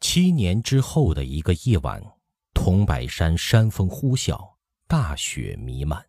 [0.00, 2.00] 七年之后的一个夜晚，
[2.54, 4.54] 桐柏山山风呼啸，
[4.86, 6.04] 大雪弥漫。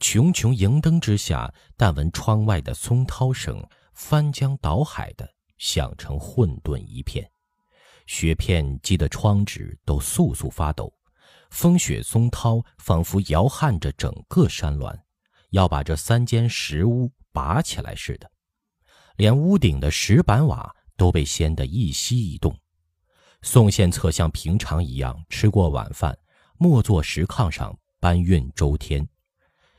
[0.00, 3.62] 茕茕营灯之下，但闻窗外的松涛声
[3.92, 5.28] 翻江倒海的
[5.58, 7.30] 响成混沌一片，
[8.06, 10.92] 雪片击得窗纸都簌簌发抖，
[11.50, 14.98] 风雪松涛仿佛摇撼着整个山峦，
[15.50, 18.30] 要把这三间石屋拔起来似的，
[19.16, 22.58] 连屋顶的石板瓦都被掀得一吸一动。
[23.44, 26.18] 宋献策像平常一样吃过晚饭，
[26.56, 29.06] 默坐石炕上搬运周天。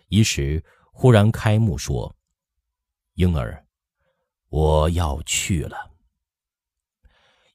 [0.07, 2.15] 一时忽然开目说
[3.15, 3.65] ：“婴儿，
[4.49, 5.91] 我要去了。”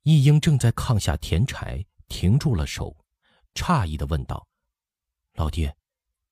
[0.03, 2.97] 一英正在炕下填柴，停住了手，
[3.55, 4.49] 诧异的问道
[5.35, 5.75] ：“老爹，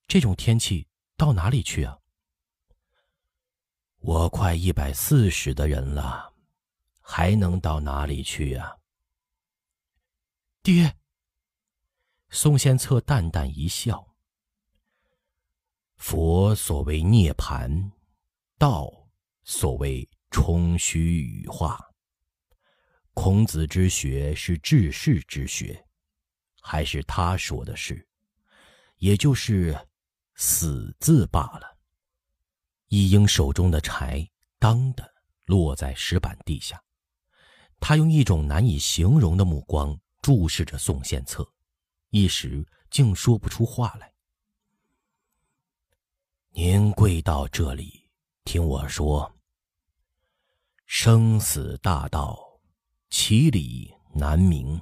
[0.08, 1.96] 这种天气到哪里去啊
[4.02, 6.34] ？”“我快一百四十的人了，
[7.00, 8.74] 还能到哪里去呀？”
[10.68, 10.94] 爹。
[12.28, 14.06] 宋献策淡淡一笑
[15.96, 17.90] ：“佛所谓涅盘，
[18.58, 18.92] 道
[19.44, 21.80] 所谓冲虚羽化。
[23.14, 25.82] 孔子之学是治世之学，
[26.60, 28.06] 还是他说的是，
[28.98, 29.74] 也就是
[30.34, 31.78] 死字罢了。”
[32.88, 35.14] 一英手中的柴当的
[35.46, 36.78] 落在石板地下，
[37.80, 39.98] 他用一种难以形容的目光。
[40.28, 41.50] 注视着宋献策，
[42.10, 44.12] 一时竟说不出话来。
[46.50, 48.10] 您跪到这里，
[48.44, 49.34] 听我说。
[50.84, 52.38] 生死大道，
[53.08, 54.78] 其理难明，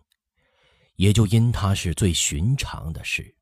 [0.96, 3.36] 也就因它是最寻常的事。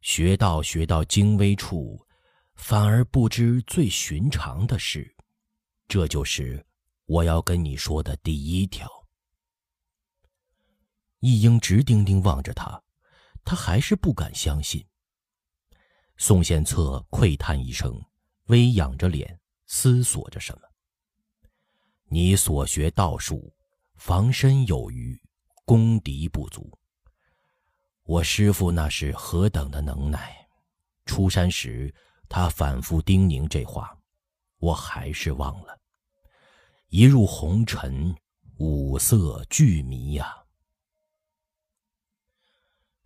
[0.00, 2.06] 学道学到精微处，
[2.54, 5.12] 反而不知最寻常的事，
[5.88, 6.64] 这就是
[7.06, 8.88] 我要跟你说的第一条。
[11.24, 12.78] 一英直盯盯望着他，
[13.46, 14.86] 他还是不敢相信。
[16.18, 17.98] 宋献策喟叹一声，
[18.48, 20.68] 微仰着脸，思索着什么。
[22.10, 23.50] 你所学道术，
[23.94, 25.18] 防身有余，
[25.64, 26.70] 攻敌不足。
[28.02, 30.36] 我师父那是何等的能耐！
[31.06, 31.94] 出山时，
[32.28, 33.96] 他反复叮咛这话，
[34.58, 35.80] 我还是忘了。
[36.88, 38.14] 一入红尘，
[38.58, 40.43] 五色俱迷呀。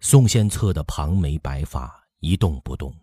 [0.01, 2.95] 宋献策的庞眉白发一动不动，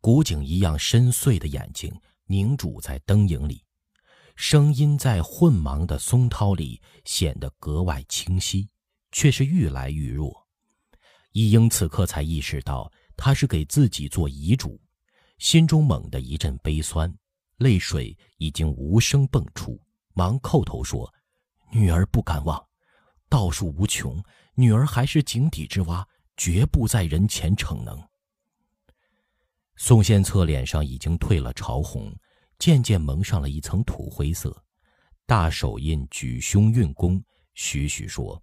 [0.00, 3.62] 古井一样深邃的眼睛凝注在灯影里，
[4.36, 8.68] 声音在混茫的松涛里显得格外清晰，
[9.12, 10.34] 却是愈来愈弱。
[11.32, 14.80] 一英此刻才意识到他是给自己做遗嘱，
[15.38, 17.14] 心中猛地一阵悲酸，
[17.58, 19.78] 泪水已经无声迸出，
[20.14, 21.12] 忙叩头说
[21.70, 22.66] ：“女儿不敢忘，
[23.28, 24.20] 道术无穷，
[24.54, 26.08] 女儿还是井底之蛙。”
[26.40, 28.02] 绝不在人前逞能。
[29.76, 32.10] 宋献策脸上已经褪了潮红，
[32.58, 34.64] 渐渐蒙上了一层土灰色，
[35.26, 38.42] 大手印举胸运功，徐徐说：“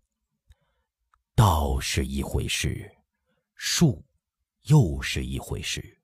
[1.34, 2.88] 道是一回事，
[3.56, 4.06] 术
[4.66, 6.00] 又是一回事，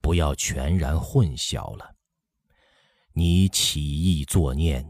[0.00, 1.96] 不要全然混淆了。
[3.12, 4.88] 你起意作念，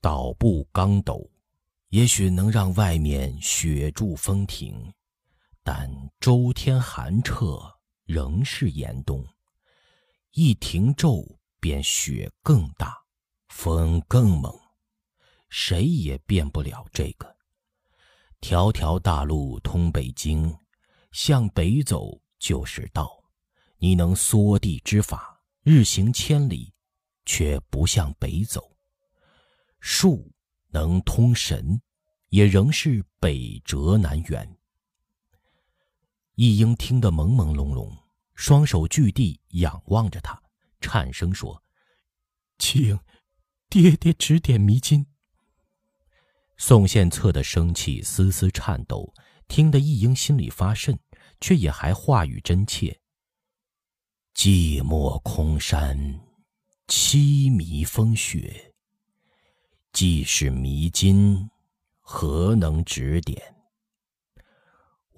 [0.00, 1.30] 倒步刚斗，
[1.90, 4.90] 也许能让外面雪住风停。”
[5.72, 5.88] 但
[6.18, 7.62] 周天寒彻，
[8.02, 9.24] 仍是严冬。
[10.32, 11.24] 一停骤，
[11.60, 13.00] 便雪更大，
[13.50, 14.52] 风更猛，
[15.48, 17.36] 谁也变不了这个。
[18.40, 20.52] 条条大路通北京，
[21.12, 23.22] 向北走就是道。
[23.78, 26.74] 你能缩地之法，日行千里，
[27.24, 28.76] 却不向北走。
[29.78, 30.32] 术
[30.70, 31.80] 能通神，
[32.30, 34.52] 也仍是北辙南辕。
[36.42, 37.94] 一英听得朦朦胧胧，
[38.34, 40.42] 双手据地仰望着他，
[40.80, 41.62] 颤声说
[42.56, 42.98] ：“请
[43.68, 45.04] 爹爹指点迷津。”
[46.56, 49.12] 宋献策的声气丝丝颤抖，
[49.48, 50.98] 听得一英心里发瘆，
[51.42, 52.98] 却也还话语真切
[54.34, 56.22] ：“寂寞空山，
[56.86, 58.72] 凄迷风雪。
[59.92, 61.50] 既是迷津，
[62.00, 63.56] 何能指点？”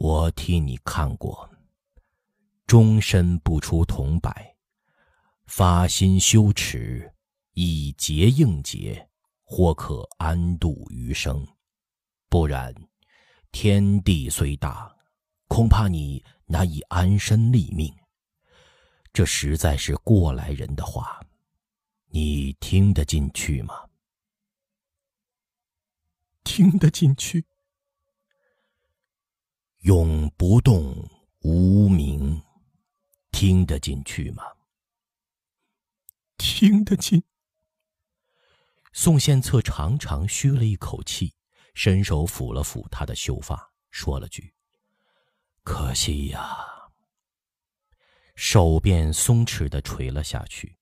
[0.02, 1.48] 我替你看过，
[2.66, 4.34] 终身不出铜柏，
[5.46, 7.14] 发心修持，
[7.52, 9.08] 以节应节，
[9.44, 11.46] 或可安度余生；
[12.28, 12.74] 不然，
[13.52, 14.92] 天地虽大，
[15.46, 17.94] 恐怕你难以安身立命。
[19.12, 21.20] 这实在是过来人的话，
[22.06, 23.88] 你听得进去吗？
[26.42, 27.44] 听得进去。
[29.82, 30.94] 永不动
[31.40, 32.40] 无名，
[33.32, 34.44] 听得进去吗？
[36.38, 37.24] 听得进。
[38.92, 41.34] 宋献策长长吁了一口气，
[41.74, 44.54] 伸手抚了抚他的秀发，说了句
[45.64, 46.48] ：“可惜呀。”
[48.36, 50.78] 手便松弛的垂了下去。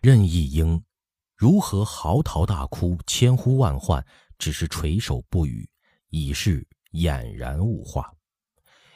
[0.00, 0.84] 任义英
[1.36, 4.04] 如何嚎啕大哭、千呼万唤，
[4.36, 5.70] 只是垂手不语，
[6.08, 8.12] 已是俨然物化。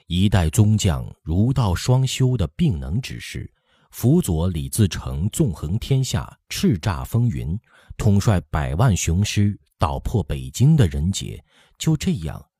[0.06, 3.53] 一代宗将儒道双修的并能之士，
[3.91, 7.58] 辅佐李自成纵横天下、叱咤风云，
[7.97, 11.44] 统帅百万雄师捣破北京的人杰，
[11.76, 12.50] 就这样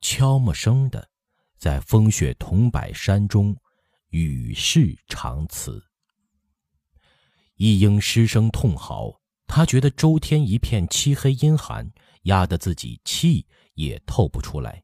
[0.00, 1.06] 悄没声的，
[1.58, 3.54] 在风雪桐柏山中
[4.08, 5.84] 与世长辞。
[7.56, 11.92] 一应失声痛嚎，他觉得周天一片漆黑阴寒，
[12.22, 14.82] 压得自己气也透不出来。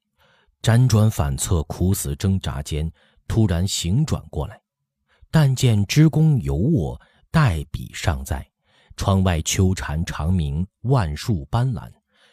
[0.62, 2.90] 辗转反侧，苦死挣扎间，
[3.26, 4.60] 突然醒转过来。
[5.30, 8.46] 但见织工犹卧，代笔尚在。
[8.96, 11.90] 窗外秋蝉长鸣，万树斑斓；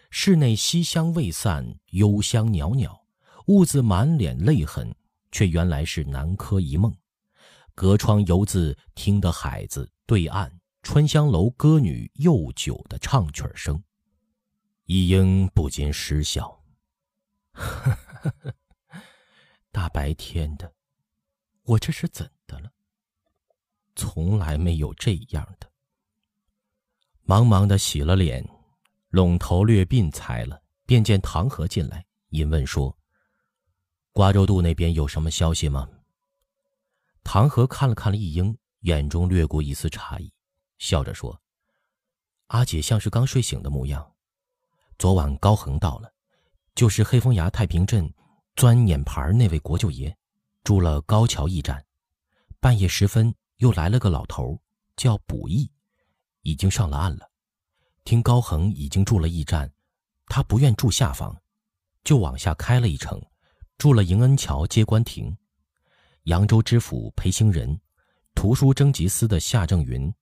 [0.09, 2.93] 室内西香未散，幽香袅袅。
[3.45, 4.93] 兀自满脸泪痕，
[5.31, 6.93] 却原来是南柯一梦。
[7.73, 9.89] 隔窗犹自听得海子。
[10.05, 10.49] 对岸
[10.83, 13.83] 春香楼歌女又酒的唱曲声，
[14.85, 16.57] 一英不禁失笑。
[17.51, 17.97] 呵
[19.71, 20.73] 大白天的，
[21.63, 22.71] 我这是怎的了？
[23.95, 25.71] 从来没有这样的。
[27.23, 28.47] 忙忙的洗了脸，
[29.09, 32.97] 拢头略鬓裁了，便见唐河进来，因问说
[34.13, 35.89] ：“瓜州渡那边有什么消息吗？”
[37.23, 38.57] 唐河看了看了一英。
[38.81, 40.31] 眼中掠过一丝诧异，
[40.77, 41.41] 笑着说
[42.47, 44.15] ：“阿姐像是刚睡醒的模样。
[44.99, 46.13] 昨晚高恒到了，
[46.77, 48.07] 就是黑风崖太平镇
[48.55, 50.15] 钻碾盘那位国舅爷，
[50.63, 51.83] 住了高桥驿站。
[52.59, 54.61] 半夜时分，又来了个老头，
[54.95, 55.71] 叫卜义，
[56.43, 57.31] 已经上了岸了。
[58.03, 59.73] 听高恒已经住了驿站，
[60.27, 61.35] 他不愿住下方，
[62.03, 63.19] 就往下开了一程，
[63.79, 65.35] 住了迎恩桥接官亭。
[66.25, 67.75] 扬州知府裴兴仁。”
[68.35, 70.13] 图书征集司的夏正云、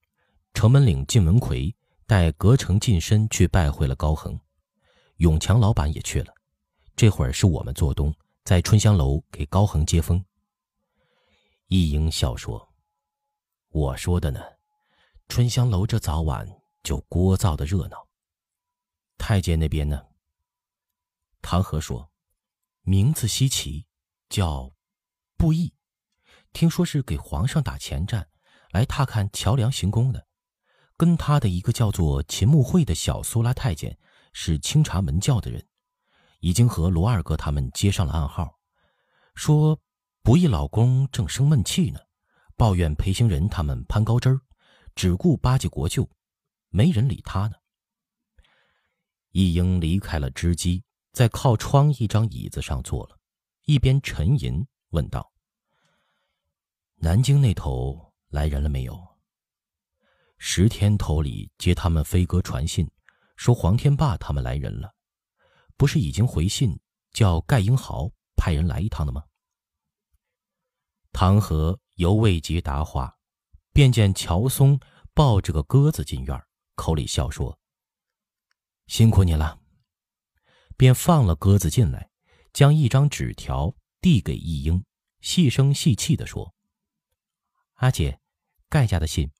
[0.54, 1.76] 城门岭靳文奎
[2.06, 4.40] 带隔城近身去拜会了高恒，
[5.16, 6.32] 永强老板也去了。
[6.96, 8.12] 这会儿是我们做东，
[8.42, 10.24] 在春香楼给高恒接风。
[11.66, 12.72] 一英笑说
[13.68, 14.40] ：“我说的呢，
[15.28, 16.48] 春香楼这早晚
[16.82, 18.08] 就聒噪的热闹。
[19.18, 20.06] 太监那边呢？”
[21.42, 22.10] 唐河说
[22.80, 23.86] ：“名字稀奇，
[24.30, 24.72] 叫
[25.36, 25.74] 布衣。”
[26.54, 28.26] 听说是给皇上打前站，
[28.70, 30.26] 来踏看桥梁行宫的，
[30.96, 33.98] 跟他的一个叫做秦穆慧的小苏拉太监
[34.32, 35.66] 是清查门教的人，
[36.40, 38.58] 已经和罗二哥他们接上了暗号，
[39.34, 39.78] 说
[40.22, 42.00] 不义老公正生闷气呢，
[42.56, 44.40] 抱怨裴行人他们攀高枝儿，
[44.94, 46.08] 只顾巴结国舅，
[46.68, 47.54] 没人理他呢。
[49.30, 53.18] 一英离开了织机，在靠窗一张椅子上坐了，
[53.64, 55.30] 一边沉吟问道。
[56.96, 58.98] 南京那头来人了没有？
[60.38, 62.90] 十天头里接他们飞鸽传信，
[63.36, 64.94] 说黄天霸他们来人了，
[65.76, 66.78] 不是已经回信
[67.12, 69.24] 叫盖英豪派人来一趟的吗？
[71.12, 73.16] 唐河犹未及答话，
[73.72, 74.78] 便见乔松
[75.14, 76.42] 抱着个鸽子进院，
[76.74, 77.58] 口里笑说
[78.86, 79.58] ：“辛苦你了。”
[80.76, 82.10] 便放了鸽子进来，
[82.52, 84.84] 将一张纸条递给义英，
[85.20, 86.54] 细声细气地说。
[87.76, 88.20] 阿姐，
[88.68, 89.30] 盖家的信。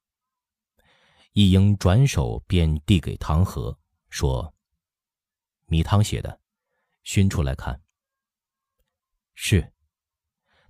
[1.32, 4.54] 一英转手便递给唐河，说
[5.66, 6.40] ：“米汤写的，
[7.04, 7.80] 熏出来看。”
[9.34, 9.72] 是。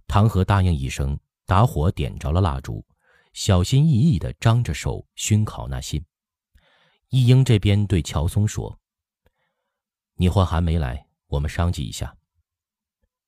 [0.09, 2.87] 唐河答应一声，打火点着了蜡烛，
[3.33, 6.05] 小心翼翼的张着手熏烤那信。
[7.09, 8.79] 一英这边对乔松说
[10.15, 12.17] ：“你换寒梅来，我们商计一下。”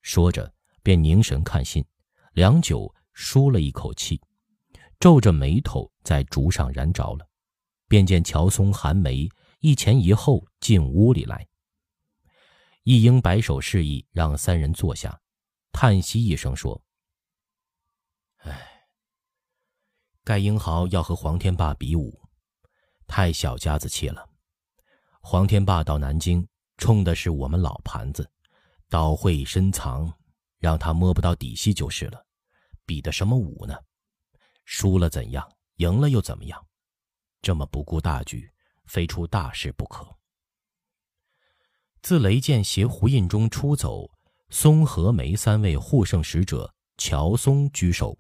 [0.03, 1.85] 说着，便凝神看信，
[2.33, 4.21] 良久，舒了一口气。
[5.01, 7.29] 皱着眉头在烛上燃着了，
[7.89, 11.47] 便见乔松、韩梅一前一后进屋里来。
[12.89, 15.21] 一英摆手示意让三人坐下，
[15.73, 16.83] 叹息一声说
[18.41, 18.89] ：“唉，
[20.25, 22.19] 盖英豪要和黄天霸比武，
[23.07, 24.27] 太小家子气了。
[25.21, 28.27] 黄天霸到南京冲的是我们老盘子，
[28.89, 30.11] 刀会深藏，
[30.57, 32.25] 让他摸不到底细就是了，
[32.87, 33.77] 比的什么武呢？”
[34.65, 35.47] 输了怎样？
[35.77, 36.67] 赢了又怎么样？
[37.43, 38.51] 这么不顾大局，
[38.87, 40.18] 非出大事不可。
[42.09, 44.11] 自雷剑携胡印中出走，
[44.49, 48.17] 松和梅三位护圣使者乔松居首。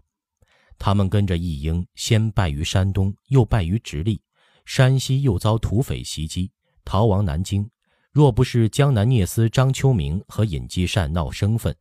[0.79, 4.21] 他们跟着义英先败于山东，又败于直隶，
[4.67, 6.51] 山西又遭土匪袭击，
[6.85, 7.67] 逃亡南京。
[8.13, 11.75] 若不是江南聂司张秋明和尹继善闹生分，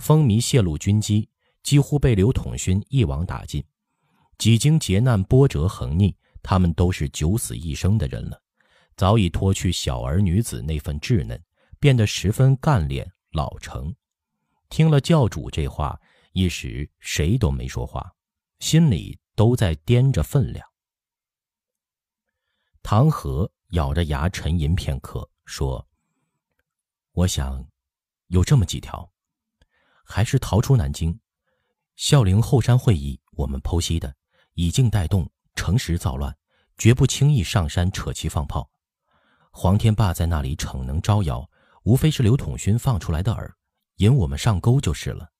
[0.00, 1.26] 风靡泄露军机，
[1.62, 3.64] 几乎被刘统勋一网打尽。
[4.36, 8.38] 几经劫难波折横逆，他们都是九死一生的人了，
[8.98, 11.42] 早已脱去小儿女子那份稚嫩，
[11.84, 13.94] 变得十分干练老成。
[14.70, 16.00] 听了教主这话，
[16.32, 18.10] 一时谁都没说话。
[18.58, 20.66] 心里都在掂着分量。
[22.82, 25.86] 唐河咬着牙沉吟片刻，说
[27.12, 27.62] ：“我想，
[28.28, 29.12] 有这么几条，
[30.06, 31.20] 还是逃出南京。
[31.96, 34.16] 孝陵后山会议，我们剖析的，
[34.54, 36.34] 以静带动，乘时造乱，
[36.78, 38.70] 绝不轻易上山扯旗放炮。
[39.50, 41.46] 黄天霸在那里逞能招摇，
[41.84, 43.50] 无非是刘统勋放出来的饵，
[43.96, 45.30] 引我们上钩就是了。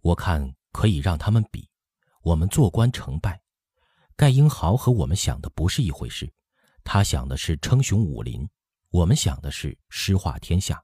[0.00, 1.68] 我看可以让他们比。”
[2.24, 3.38] 我们做官成败，
[4.16, 6.32] 盖英豪和我们想的不是一回事。
[6.82, 8.48] 他想的是称雄武林，
[8.88, 10.82] 我们想的是诗化天下。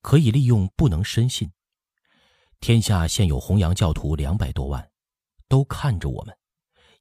[0.00, 1.52] 可以利用，不能深信。
[2.58, 4.90] 天下现有弘扬教徒两百多万，
[5.46, 6.34] 都看着我们，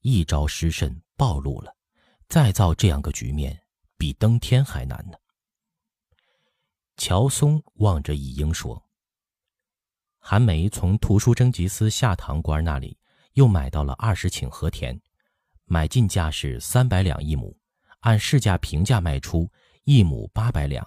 [0.02, 1.74] 一朝失慎暴露了，
[2.28, 3.58] 再造这样个局面，
[3.98, 5.18] 比登天还难呢。
[6.98, 8.86] 乔松望着义英说
[10.20, 12.98] ：“韩梅从图书征集司下堂官那里。”
[13.36, 15.00] 又买到了二十顷和田，
[15.64, 17.58] 买进价是三百两一亩，
[18.02, 19.50] 按市价平价卖出，
[19.86, 20.86] 一亩八百两，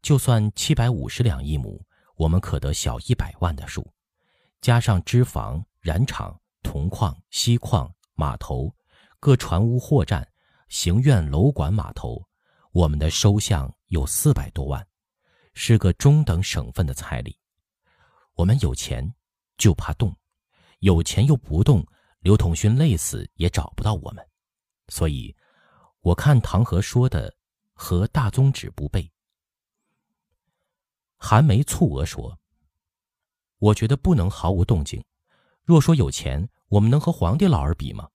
[0.00, 1.84] 就算七百五十两一亩，
[2.14, 3.84] 我们可得小一百万的数，
[4.60, 8.72] 加上脂肪、染厂、铜矿、锡矿、码头、
[9.18, 10.24] 各船坞货站、
[10.68, 12.24] 行院楼馆码头，
[12.70, 14.86] 我们的收项有四百多万，
[15.54, 17.38] 是个中等省份的彩礼。
[18.34, 19.14] 我们有钱，
[19.56, 20.16] 就怕动。
[20.80, 21.86] 有钱又不动，
[22.20, 24.26] 刘统勋累死也找不到我们，
[24.88, 25.36] 所以，
[26.00, 27.32] 我看唐河说的
[27.72, 29.08] 和大宗旨不悖。
[31.16, 32.36] 韩梅蹙额说
[33.58, 35.04] ：“我觉得不能毫无动静。
[35.62, 38.08] 若说有钱，我们能和皇帝老儿比吗？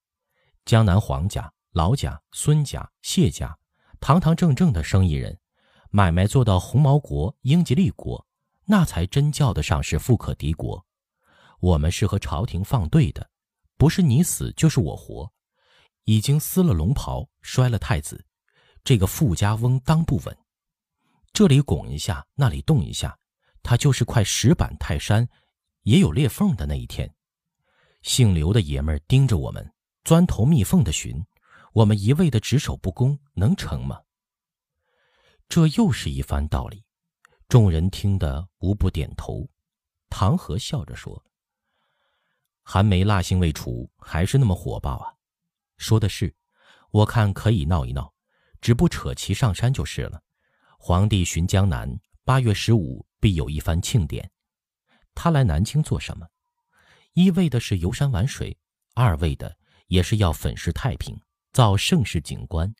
[0.66, 3.58] 江南皇家、老贾、孙家、谢家，
[3.98, 5.38] 堂堂正正的生意人，
[5.90, 8.26] 买卖做到红毛国、英吉利国，
[8.66, 10.84] 那才真叫得上是富可敌国。”
[11.60, 13.30] 我们是和朝廷放对的，
[13.76, 15.32] 不是你死就是我活。
[16.04, 18.24] 已经撕了龙袍，摔了太子，
[18.84, 20.38] 这个富家翁当不稳。
[21.32, 23.18] 这里拱一下，那里动一下，
[23.62, 25.28] 他就是块石板泰山，
[25.82, 27.12] 也有裂缝的那一天。
[28.02, 29.72] 姓刘的爷们儿盯着我们，
[30.04, 31.22] 钻头蜜缝的寻，
[31.72, 34.00] 我们一味的只守不攻，能成吗？
[35.48, 36.84] 这又是一番道理，
[37.48, 39.48] 众人听得无不点头。
[40.10, 41.24] 唐河笑着说。
[42.62, 45.14] 韩梅蜡性未除，还是那么火爆啊！
[45.78, 46.34] 说的是，
[46.90, 48.12] 我看可以闹一闹，
[48.60, 50.22] 只不扯旗上山就是了。
[50.78, 54.30] 皇帝巡江南，八月十五必有一番庆典。
[55.14, 56.28] 他来南京做什么？
[57.14, 58.54] 一为的是游山玩水，
[58.94, 61.18] 二为的也是要粉饰太平，
[61.52, 62.70] 造盛世景观，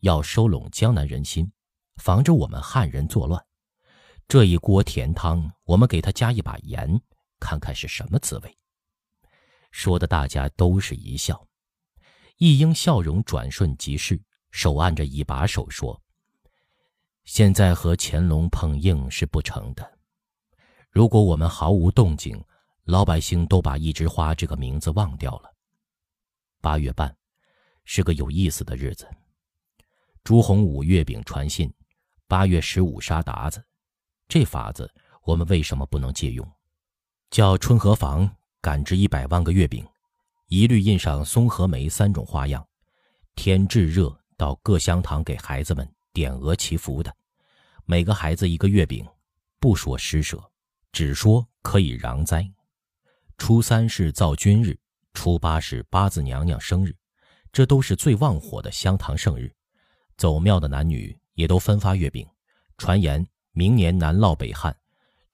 [0.00, 1.50] 要收拢江南人心，
[1.98, 3.44] 防着我们汉人作乱。
[4.26, 7.00] 这一锅甜汤，我们给他加一把盐，
[7.38, 8.58] 看看是什么滋味。
[9.70, 11.46] 说的大家都是一笑，
[12.36, 16.00] 一英笑容转瞬即逝，手按着一把手说
[17.24, 19.98] ：“现在和乾隆碰硬是不成的。
[20.90, 22.42] 如果我们毫无动静，
[22.84, 25.54] 老百姓都把一枝花这个名字忘掉了。
[26.60, 27.14] 八月半，
[27.84, 29.06] 是个有意思的日子。
[30.24, 31.72] 朱洪武月饼传信，
[32.28, 33.60] 八月十五杀鞑子。
[34.28, 34.88] 这法子
[35.24, 36.48] 我们为什么不能借用？
[37.30, 38.30] 叫春和坊。”
[38.60, 39.86] 赶制一百万个月饼，
[40.48, 42.66] 一律印上松和梅三种花样。
[43.36, 47.16] 天炙热，到各香堂给孩子们点额祈福的，
[47.84, 49.06] 每个孩子一个月饼，
[49.60, 50.42] 不说施舍，
[50.90, 52.44] 只说可以攘灾。
[53.38, 54.76] 初三是造君日，
[55.14, 56.94] 初八是八字娘娘生日，
[57.52, 59.54] 这都是最旺火的香堂圣日。
[60.16, 62.28] 走庙的男女也都分发月饼，
[62.78, 64.76] 传言明年南涝北旱，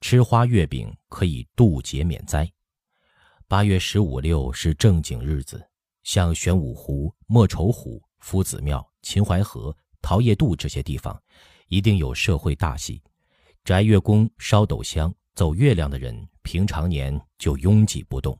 [0.01, 2.47] 吃花月饼可以渡劫免灾。
[3.47, 5.67] 八月十五六是正经日子，
[6.03, 11.19] 像玄武湖、莫愁湖、夫子庙、秦淮河、桃叶渡这些地方，
[11.69, 13.01] 一定有社会大戏。
[13.63, 18.39] 宅月宫烧斗香、走月亮的人，平常年就拥挤不动。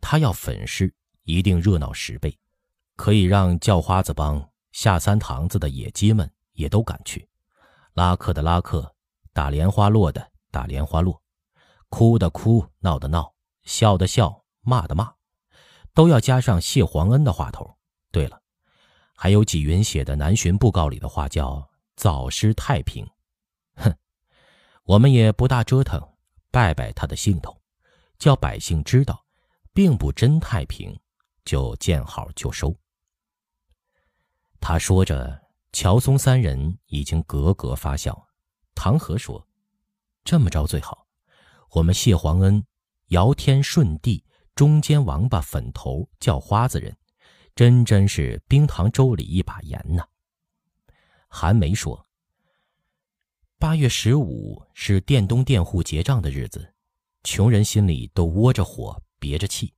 [0.00, 0.90] 他要粉饰，
[1.24, 2.34] 一定热闹十倍，
[2.96, 7.28] 可以让叫花子帮、下三堂子的野鸡们也都赶去，
[7.94, 8.94] 拉客的拉客，
[9.32, 11.22] 打莲花落的打莲花落。
[11.88, 15.12] 哭的哭，闹的闹，笑的笑，骂的骂，
[15.92, 17.76] 都要加上谢皇恩的话头。
[18.12, 18.40] 对了，
[19.16, 23.04] 还有纪云写的南巡布告里的话，叫“早失太平”。
[23.74, 23.92] 哼，
[24.84, 26.00] 我们也不大折腾，
[26.52, 27.60] 拜拜他的兴头，
[28.18, 29.24] 叫百姓知道，
[29.72, 30.96] 并不真太平，
[31.44, 32.72] 就见好就收。
[34.60, 38.28] 他说着，乔松三人已经咯咯发笑。
[38.74, 39.46] 唐和说
[40.24, 41.06] ：“这么着最好，
[41.72, 42.64] 我们谢皇恩，
[43.08, 44.24] 尧天舜地
[44.54, 46.96] 中间王八粉头叫花子人。”
[47.56, 50.02] 真真是冰糖粥里一把盐呐。
[51.28, 52.06] 韩梅说
[53.58, 56.72] ：“八月十五是店东店户结账的日子，
[57.22, 59.74] 穷人心里都窝着火，憋着气，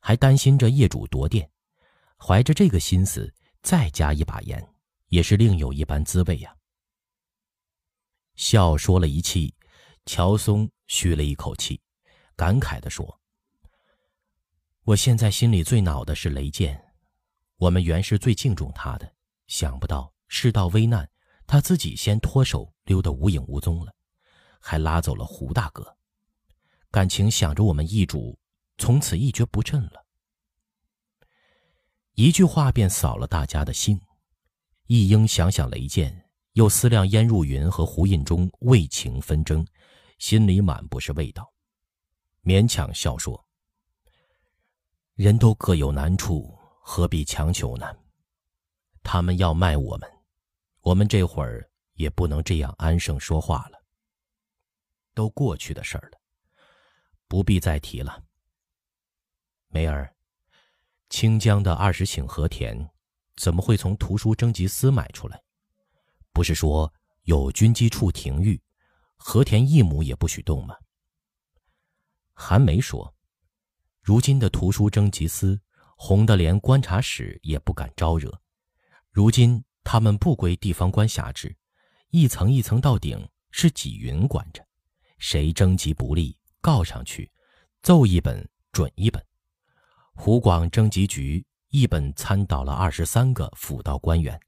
[0.00, 1.50] 还担心着业主夺店，
[2.16, 4.64] 怀着这个心思再加一把盐，
[5.08, 6.56] 也是另有一般滋味呀。”
[8.36, 9.54] 笑说了一气，
[10.04, 11.80] 乔松吁了一口气，
[12.34, 13.20] 感慨地说
[14.84, 16.82] ：“我现在心里最恼的是雷剑。”
[17.58, 19.14] 我们原是最敬重他的，
[19.46, 21.08] 想不到事到危难，
[21.46, 23.94] 他自己先脱手溜得无影无踪了，
[24.60, 25.96] 还拉走了胡大哥，
[26.90, 28.38] 感情想着我们易主，
[28.76, 30.04] 从此一蹶不振了。
[32.12, 33.98] 一句话便扫了大家的兴。
[34.86, 39.66] 易英想想雷剑，又思量燕入云和胡印中为情纷争，
[40.18, 41.52] 心里满不是味道，
[42.42, 43.46] 勉强笑说
[45.14, 46.54] ：“人都各有难处。”
[46.88, 47.84] 何必强求呢？
[49.02, 50.08] 他们要卖我们，
[50.82, 53.84] 我们这会儿也不能这样安生说话了。
[55.12, 56.20] 都过去的事儿了，
[57.26, 58.22] 不必再提了。
[59.66, 60.14] 梅儿，
[61.08, 62.88] 清江的二十顷和田，
[63.36, 65.40] 怎么会从图书征集司买出来？
[66.32, 68.60] 不是说有军机处停育，
[69.16, 70.76] 和田一亩也不许动吗？
[72.34, 73.14] 韩梅说
[74.02, 75.60] ：“如今的图书征集司。”
[75.98, 78.30] 红的连观察使也不敢招惹，
[79.10, 81.56] 如今他们不归地方官辖制，
[82.10, 84.62] 一层一层到顶是纪云管着，
[85.16, 87.32] 谁征集不利，告上去，
[87.80, 89.24] 奏一本准一本。
[90.12, 91.42] 湖广征集局
[91.76, 94.40] 一本参倒了二十三个辅道官员，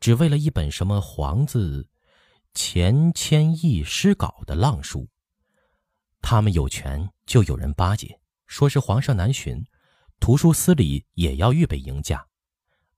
[0.00, 1.88] 只为了一本什么黄字
[2.52, 5.08] 钱谦益诗稿的浪书。
[6.20, 9.64] 他们有权，就有人巴结，说是皇上南巡。
[10.18, 12.26] 图书司里也要预备迎驾，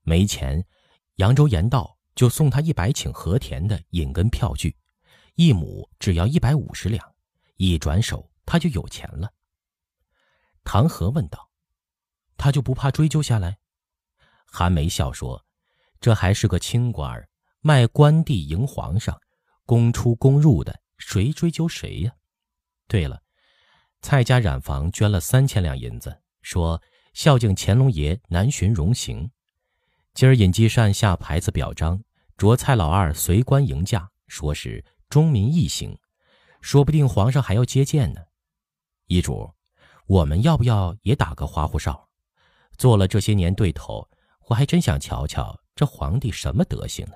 [0.01, 0.65] 没钱，
[1.17, 4.75] 扬州盐道就送他一百顷和田的引根票据，
[5.35, 7.13] 一亩只要一百五十两，
[7.57, 9.31] 一转手他就有钱了。
[10.63, 11.51] 唐和问道
[12.37, 13.59] ：“他就不怕追究下来？”
[14.47, 15.45] 韩梅笑说
[16.01, 17.29] ：“这还是个清官儿，
[17.61, 19.19] 卖官地迎皇上，
[19.65, 22.11] 公出公入的，谁追究谁呀？”
[22.87, 23.21] 对了，
[24.01, 26.81] 蔡家染坊捐了三千两银子，说。
[27.13, 29.31] 孝敬乾隆爷南巡荣行，
[30.13, 31.99] 今儿尹继善下牌子表彰，
[32.37, 35.97] 着蔡老二随官迎驾，说是忠民义行，
[36.61, 38.21] 说不定皇上还要接见呢。
[39.07, 39.51] 遗主，
[40.05, 42.07] 我们要不要也打个花胡哨？
[42.77, 44.07] 做了这些年对头，
[44.47, 47.15] 我还真想瞧瞧这皇帝什么德行呢。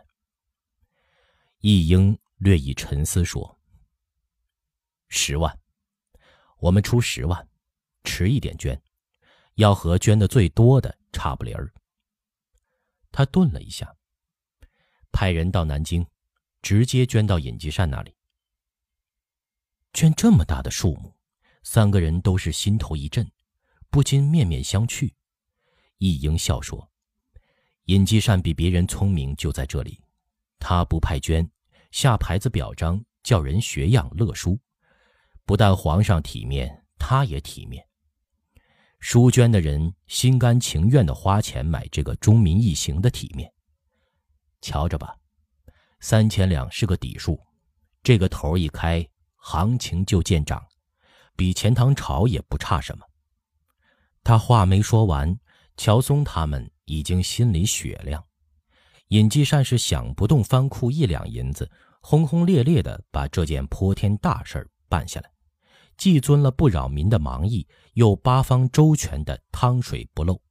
[1.60, 3.60] 义英略一沉思说
[5.10, 5.60] ：“十万，
[6.58, 7.48] 我们出十万，
[8.04, 8.82] 迟一点捐。”
[9.56, 11.72] 要和捐的最多的差不离儿。
[13.12, 13.96] 他顿了一下，
[15.12, 16.08] 派人到南京，
[16.62, 18.15] 直接捐到尹继善那里。
[19.94, 21.15] 捐这么大的数目，
[21.63, 23.30] 三个人都是心头一震，
[23.89, 25.13] 不禁面面相觑。
[25.98, 26.90] 易英笑说
[27.91, 30.01] ：“尹继善比别人聪明，就在这里，
[30.60, 31.45] 他不派捐，
[31.91, 34.58] 下牌子表彰，叫人学样乐书，
[35.43, 37.86] 不但皇上体面，他也体面。”
[39.01, 43.51] 书捐的人心甘情愿的花钱买这个忠民义行的体面，
[44.62, 45.13] 瞧着吧，
[45.99, 47.38] 三千两是个底数，
[48.01, 50.63] 这个头一开，行情就见涨，
[51.36, 53.06] 比钱塘潮也不差什么。
[54.23, 55.38] 他话没说完，
[55.75, 58.24] 乔松他们已经心里雪亮。
[59.10, 61.70] 尹继善是想不动翻库一两银子，
[62.02, 65.30] 轰轰烈烈的把这件泼天大事办下来。
[65.98, 70.41] 既遵了不扰民的忙意，又八方周全的汤水不漏。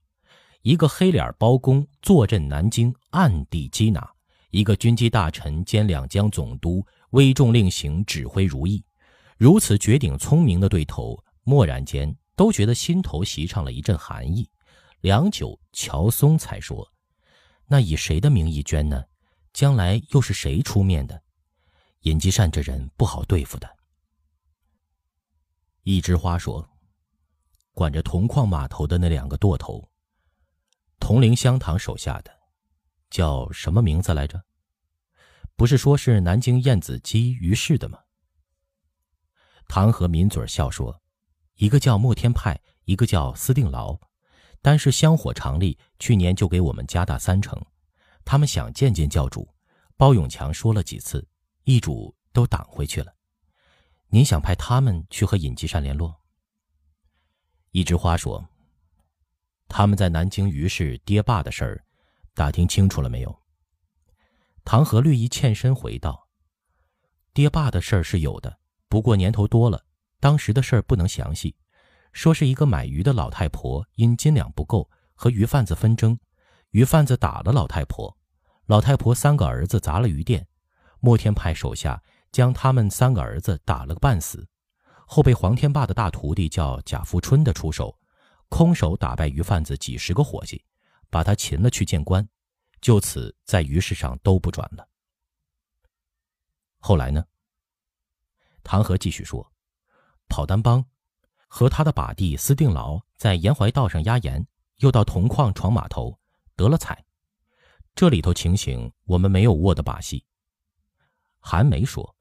[0.62, 4.02] 一个黑脸包公坐镇南京，暗地缉拿；
[4.50, 8.84] 一个军机大臣兼两江总督，威重令行，指挥如意。
[9.38, 14.46] 如此绝顶聪明的对头，蓦然间都觉得心头袭上了一阵寒意。
[15.00, 16.92] 良久，乔松才说
[17.66, 19.04] ：“那以谁的名义捐呢？
[19.52, 21.22] 将来又是谁出面的？
[22.00, 23.76] 尹继善这人不好对付的。”
[25.84, 26.68] 一枝花说
[27.72, 29.90] ：“管着铜矿码头的那两个舵头，
[30.98, 32.30] 铜陵香堂手下的，
[33.08, 34.44] 叫什么名字来着？
[35.56, 38.00] 不是说是南京燕子矶于氏的吗？”
[39.66, 41.00] 唐和抿嘴笑说
[41.56, 43.98] ：“一个叫莫天派，一个叫司定牢，
[44.62, 47.60] 但是香火常例，去年就给我们加大三成。
[48.24, 49.48] 他们想见见教主，
[49.96, 51.26] 包永强说了几次，
[51.64, 53.14] 易主都挡回去了。
[54.08, 56.20] 您想派他们去和尹吉善联络？”
[57.72, 58.48] 一枝花说
[59.68, 61.84] ：“他们在南京于氏爹爸的事儿，
[62.34, 63.40] 打听清楚了没有？”
[64.64, 66.28] 唐和略一欠身回道
[67.32, 68.58] ：“爹爸的事儿是有的。”
[68.90, 69.84] 不过年头多了，
[70.18, 71.56] 当时的事儿不能详细。
[72.12, 76.18] 说是一个买鱼的老太婆因斤两不够和鱼贩子纷争，
[76.70, 78.16] 鱼贩子打了老太婆，
[78.66, 80.46] 老太婆三个儿子砸了鱼店，
[81.00, 84.46] 莫天派手下将他们三个儿子打了个半死，
[85.06, 87.98] 后被黄天霸的大徒弟叫贾富春的出手，
[88.48, 90.64] 空手打败鱼贩子几十个伙计，
[91.10, 92.28] 把他擒了去见官，
[92.80, 94.88] 就此在鱼市上都不转了。
[96.78, 97.24] 后来呢？
[98.62, 99.52] 唐河继续说
[100.28, 100.84] ：“跑单帮
[101.52, 106.16] 和他的把弟斯定牢在沿淮道上压盐，又到铜矿闯码头，
[106.54, 107.04] 得了彩。
[107.92, 110.24] 这里头情形，我们没有握的把戏。”
[111.40, 112.14] 韩梅说：“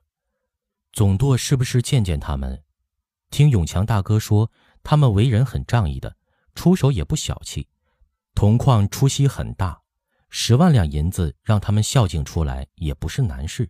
[0.92, 2.64] 总舵是不是见见他们？
[3.30, 6.18] 听永强大哥说，他们为人很仗义的，
[6.56, 7.70] 出手也不小气。
[8.34, 9.80] 铜矿出息很大，
[10.30, 13.70] 十万两银子让他们孝敬出来，也不是难事。”